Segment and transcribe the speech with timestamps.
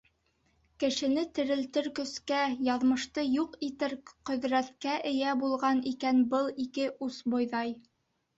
[0.83, 3.93] Кешене терелтер көскә, яҙмышты юҡ итер
[4.31, 7.77] ҡөҙрәткә эйә булған икән был ике ус бойҙай.